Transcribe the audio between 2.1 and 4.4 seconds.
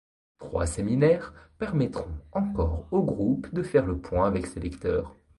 encore au groupe de faire le point